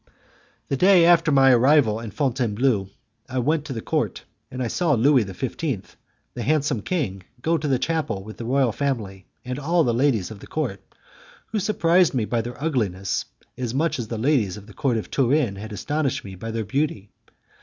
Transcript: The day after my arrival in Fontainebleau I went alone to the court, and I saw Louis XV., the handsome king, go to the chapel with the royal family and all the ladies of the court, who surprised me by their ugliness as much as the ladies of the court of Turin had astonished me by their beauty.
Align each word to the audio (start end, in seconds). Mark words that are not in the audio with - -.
The 0.69 0.77
day 0.77 1.05
after 1.05 1.31
my 1.31 1.51
arrival 1.53 1.99
in 1.99 2.09
Fontainebleau 2.09 2.89
I 3.29 3.37
went 3.37 3.59
alone 3.59 3.63
to 3.65 3.73
the 3.73 3.81
court, 3.85 4.23
and 4.49 4.63
I 4.63 4.67
saw 4.67 4.93
Louis 4.95 5.21
XV., 5.31 5.95
the 6.33 6.41
handsome 6.41 6.81
king, 6.81 7.21
go 7.43 7.55
to 7.55 7.67
the 7.67 7.77
chapel 7.77 8.23
with 8.23 8.37
the 8.37 8.45
royal 8.45 8.71
family 8.71 9.27
and 9.45 9.59
all 9.59 9.83
the 9.83 9.93
ladies 9.93 10.31
of 10.31 10.39
the 10.39 10.47
court, 10.47 10.81
who 11.51 11.59
surprised 11.59 12.15
me 12.15 12.25
by 12.25 12.41
their 12.41 12.59
ugliness 12.59 13.25
as 13.59 13.75
much 13.75 13.99
as 13.99 14.07
the 14.07 14.17
ladies 14.17 14.57
of 14.57 14.65
the 14.65 14.73
court 14.73 14.97
of 14.97 15.11
Turin 15.11 15.57
had 15.57 15.71
astonished 15.71 16.25
me 16.25 16.33
by 16.33 16.49
their 16.49 16.65
beauty. 16.65 17.11